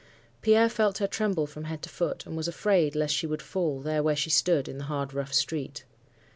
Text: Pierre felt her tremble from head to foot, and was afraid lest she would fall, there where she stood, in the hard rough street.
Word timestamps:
Pierre 0.41 0.67
felt 0.67 0.97
her 0.97 1.05
tremble 1.05 1.45
from 1.45 1.65
head 1.65 1.83
to 1.83 1.89
foot, 1.89 2.25
and 2.25 2.35
was 2.35 2.47
afraid 2.47 2.95
lest 2.95 3.13
she 3.13 3.27
would 3.27 3.39
fall, 3.43 3.79
there 3.81 4.01
where 4.01 4.15
she 4.15 4.31
stood, 4.31 4.67
in 4.67 4.79
the 4.79 4.85
hard 4.85 5.13
rough 5.13 5.31
street. 5.31 5.85